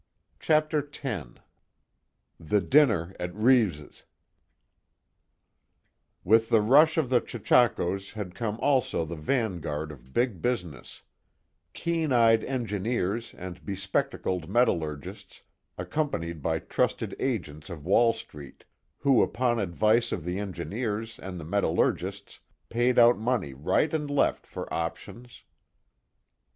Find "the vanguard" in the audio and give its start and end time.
9.05-9.91